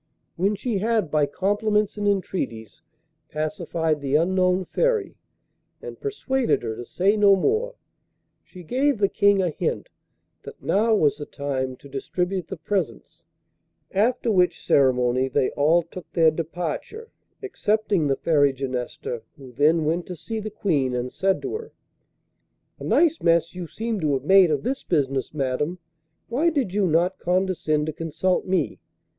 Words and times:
When 0.35 0.55
she 0.55 0.79
had 0.79 1.11
by 1.11 1.27
compliments 1.27 1.95
and 1.95 2.07
entreaties 2.07 2.81
pacified 3.29 4.01
the 4.01 4.15
unknown 4.15 4.65
Fairy, 4.65 5.15
and 5.79 5.99
persuaded 5.99 6.63
her 6.63 6.75
to 6.75 6.85
say 6.85 7.15
no 7.15 7.35
more, 7.35 7.75
she 8.43 8.63
gave 8.63 8.97
the 8.97 9.07
King 9.07 9.43
a 9.43 9.51
hint 9.51 9.89
that 10.41 10.59
now 10.59 10.95
was 10.95 11.17
the 11.17 11.27
time 11.27 11.75
to 11.75 11.87
distribute 11.87 12.47
the 12.47 12.57
presents, 12.57 13.25
after 13.91 14.31
which 14.31 14.65
ceremony 14.65 15.27
they 15.27 15.51
all 15.51 15.83
took 15.83 16.11
their 16.13 16.31
departure, 16.31 17.11
excepting 17.43 18.07
the 18.07 18.15
Fairy 18.15 18.53
Genesta, 18.53 19.21
who 19.37 19.51
then 19.51 19.85
went 19.85 20.07
to 20.07 20.15
see 20.15 20.39
the 20.39 20.49
Queen, 20.49 20.95
and 20.95 21.13
said 21.13 21.43
to 21.43 21.53
her: 21.55 21.73
'A 22.79 22.85
nice 22.85 23.21
mass 23.21 23.53
you 23.53 23.67
seem 23.67 23.99
to 23.99 24.13
have 24.13 24.23
made 24.23 24.49
of 24.49 24.63
this 24.63 24.81
business, 24.81 25.31
madam. 25.31 25.77
Why 26.27 26.49
did 26.49 26.73
you 26.73 26.87
not 26.87 27.19
condescend 27.19 27.85
to 27.85 27.93
consult 27.93 28.47
me? 28.47 28.79